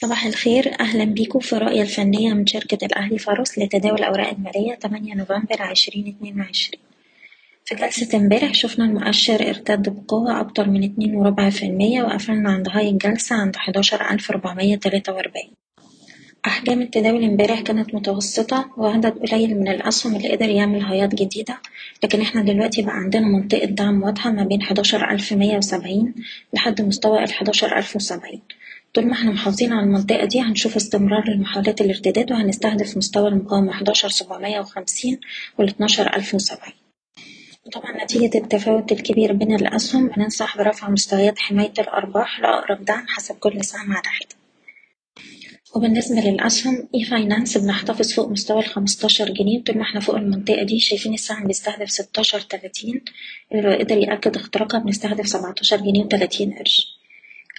صباح 0.00 0.26
الخير. 0.26 0.80
أهلا 0.80 1.04
بيكم 1.04 1.38
في 1.38 1.52
الرؤية 1.52 1.82
الفنية 1.82 2.32
من 2.34 2.46
شركة 2.46 2.84
الأهلي 2.86 3.18
فارس 3.18 3.58
لتداول 3.58 3.98
الأوراق 3.98 4.28
المالية 4.30 4.74
8 4.74 5.14
نوفمبر 5.14 5.70
2022 5.70 6.80
في 7.64 7.74
جلسة 7.74 8.18
امبارح 8.18 8.54
شفنا 8.54 8.84
المؤشر 8.84 9.48
ارتد 9.48 9.88
بقوة 9.88 10.40
أكتر 10.40 10.68
من 10.68 10.84
اتنين 10.84 11.14
وربع 11.14 11.50
في 11.50 11.66
المية 11.66 12.02
وقفلنا 12.02 12.50
عند 12.50 12.68
هاي 12.68 12.88
الجلسة 12.88 13.36
عند 13.36 13.56
حداشر 13.56 14.10
ألف 14.10 14.30
ربعمية 14.30 14.76
تلاتة 14.76 15.12
وأربعين. 15.12 15.50
أحجام 16.46 16.82
التداول 16.82 17.24
امبارح 17.24 17.60
كانت 17.60 17.94
متوسطة 17.94 18.70
وعدد 18.76 19.18
قليل 19.18 19.60
من 19.60 19.68
الأسهم 19.68 20.16
اللي 20.16 20.32
قدر 20.32 20.48
يعمل 20.48 20.82
هايات 20.82 21.14
جديدة 21.14 21.58
لكن 22.04 22.20
إحنا 22.20 22.42
دلوقتي 22.42 22.82
بقى 22.82 22.96
عندنا 22.96 23.26
منطقة 23.26 23.64
دعم 23.66 24.02
واضحة 24.02 24.30
ما 24.32 24.44
بين 24.44 24.62
حداشر 24.62 25.10
ألف 25.10 25.32
مية 25.32 25.56
وسبعين 25.56 26.14
لحد 26.54 26.82
مستوى 26.82 27.24
الحداشر 27.24 27.78
ألف 27.78 27.96
وسبعين. 27.96 28.40
طول 28.94 29.06
ما 29.06 29.12
إحنا 29.12 29.30
محافظين 29.30 29.72
على 29.72 29.86
المنطقة 29.86 30.24
دي 30.24 30.40
هنشوف 30.40 30.76
استمرار 30.76 31.30
لمحاولات 31.30 31.80
الارتداد 31.80 32.32
وهنستهدف 32.32 32.96
مستوى 32.96 33.28
المقاومة 33.28 33.72
حداشر 33.72 34.08
سبعمية 34.08 34.60
وخمسين 34.60 35.20
والاتناشر 35.58 36.16
ألف 36.16 36.34
وسبعين. 36.34 36.74
وطبعا 37.66 38.04
نتيجة 38.04 38.38
التفاوت 38.38 38.92
الكبير 38.92 39.32
بين 39.32 39.54
الأسهم 39.54 40.08
بننصح 40.08 40.58
برفع 40.58 40.90
مستويات 40.90 41.38
حماية 41.38 41.72
الأرباح 41.78 42.40
لأقرب 42.40 42.84
دعم 42.84 43.06
حسب 43.08 43.34
كل 43.34 43.64
سهم 43.64 43.92
على 43.92 44.06
حدة 44.06 44.38
وبالنسبة 45.76 46.20
للأسهم 46.20 46.88
إي 46.94 47.04
فاينانس 47.04 47.58
بنحتفظ 47.58 48.12
فوق 48.12 48.28
مستوى 48.28 48.58
الخمستاشر 48.58 49.30
جنيه. 49.32 49.64
طول 49.64 49.76
ما 49.76 49.82
إحنا 49.82 50.00
فوق 50.00 50.14
المنطقة 50.16 50.62
دي 50.62 50.80
شايفين 50.80 51.14
السهم 51.14 51.46
بيستهدف 51.46 51.90
ستاشر 51.90 52.40
تلاتين. 52.40 53.00
اللي 53.52 53.62
لو 53.62 53.72
قدر 53.78 53.96
يأكد 53.98 54.36
اختراقها 54.36 54.78
بنستهدف 54.80 55.28
سبعتاشر 55.28 55.76
جنيه 55.76 56.04
وتلاتين 56.04 56.52
قرش. 56.52 56.97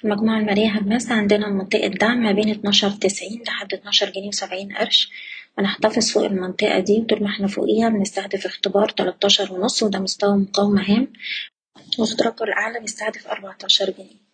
المجموعة 0.05 0.39
المالية 0.39 0.79
هماسة 0.79 1.15
عندنا 1.15 1.49
منطقة 1.49 1.87
دعم 1.87 2.23
ما 2.23 2.31
بين 2.31 2.49
اتناشر 2.49 2.89
تسعين 2.89 3.41
لحد 3.47 3.73
اتناشر 3.73 4.09
جنيه 4.09 4.27
وسبعين 4.27 4.73
قرش. 4.75 5.09
ونحتفظ 5.57 6.09
فوق 6.11 6.23
المنطقة 6.25 6.79
دي 6.79 6.99
وطول 6.99 7.23
ما 7.23 7.29
إحنا 7.29 7.47
فوقيها 7.47 7.89
بنستهدف 7.89 8.45
اختبار 8.45 8.89
تلاتاشر 8.89 9.53
ونص 9.53 9.83
وده 9.83 9.99
مستوى 9.99 10.37
مقاومة 10.37 10.81
هام. 10.81 11.07
واختراقه 11.99 12.43
الأعلى 12.43 12.79
بيستهدف 12.79 13.27
أربعتاشر 13.27 13.89
جنيه. 13.89 14.29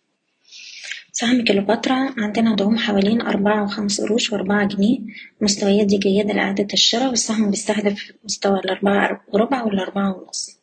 سهم 1.12 1.44
كليوباترا 1.44 2.14
عندنا 2.18 2.56
دعوم 2.56 2.78
حوالين 2.78 3.20
أربعة 3.20 3.64
وخمس 3.64 4.00
قروش 4.00 4.32
وأربعة 4.32 4.66
جنيه. 4.66 4.98
المستويات 5.40 5.86
دي 5.86 5.98
جيدة 5.98 6.32
لإعادة 6.34 6.68
الشراء 6.72 7.08
والسهم 7.08 7.50
بيستهدف 7.50 8.12
مستوى 8.24 8.58
الأربعة 8.58 9.24
وربع 9.32 9.62
والأربعة 9.62 10.16
ونص. 10.16 10.55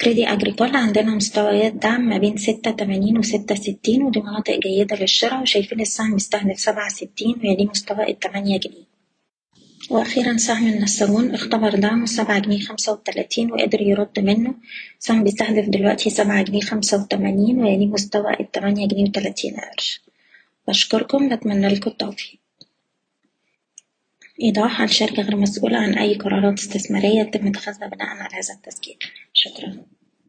كريدي 0.00 0.26
أجريكول 0.32 0.76
عندنا 0.76 1.14
مستويات 1.14 1.72
دعم 1.72 2.00
ما 2.00 2.18
بين 2.18 2.36
ستة 2.36 2.70
تمانين 2.70 3.18
وستة 3.18 3.54
ستين 3.54 4.02
ودي 4.02 4.20
مناطق 4.20 4.58
جيدة 4.58 4.96
للشراء 4.96 5.42
وشايفين 5.42 5.80
السهم 5.80 6.14
بيستهدف 6.14 6.60
سبعة 6.60 6.88
ستين 6.88 7.34
ويليه 7.44 7.68
مستوى 7.68 8.08
التمانية 8.08 8.58
جنيه. 8.58 8.88
وأخيرا 9.90 10.36
سهم 10.36 10.68
النساجون 10.68 11.34
اختبر 11.34 11.74
دعمه 11.74 12.06
سبعة 12.06 12.38
جنيه 12.38 12.60
خمسة 12.60 12.92
وتلاتين 12.92 13.52
وقدر 13.52 13.80
يرد 13.80 14.18
منه. 14.18 14.54
سهم 14.98 15.24
بيستهدف 15.24 15.68
دلوقتي 15.68 16.10
سبعة 16.10 16.42
جنيه 16.42 16.60
خمسة 16.60 17.02
وتمانين 17.02 17.58
ويليه 17.62 17.86
مستوى 17.86 18.40
التمانية 18.40 18.88
جنيه 18.88 19.04
وتلاتين 19.08 19.56
قرش. 19.56 20.02
بشكركم 20.68 21.28
بتمنى 21.28 21.68
لكم 21.68 21.90
التوفيق. 21.90 22.40
إيضاح 24.42 24.80
الشركة 24.80 25.22
غير 25.22 25.36
مسؤولة 25.36 25.78
عن 25.78 25.94
أي 25.94 26.14
قرارات 26.14 26.58
استثمارية 26.58 27.20
يتم 27.20 27.46
اتخاذها 27.46 27.88
بناء 27.88 28.08
على 28.08 28.34
هذا 28.34 28.54
التسجيل 28.54 28.98
شكرا. 29.32 29.97